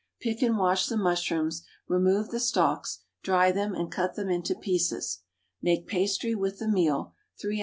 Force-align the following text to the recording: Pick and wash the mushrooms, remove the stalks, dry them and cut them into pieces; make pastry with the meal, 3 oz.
Pick 0.19 0.41
and 0.41 0.57
wash 0.57 0.87
the 0.87 0.97
mushrooms, 0.97 1.61
remove 1.87 2.31
the 2.31 2.39
stalks, 2.39 3.03
dry 3.21 3.51
them 3.51 3.75
and 3.75 3.91
cut 3.91 4.15
them 4.15 4.31
into 4.31 4.55
pieces; 4.55 5.19
make 5.61 5.85
pastry 5.85 6.33
with 6.33 6.57
the 6.57 6.67
meal, 6.67 7.13
3 7.39 7.59
oz. 7.59 7.59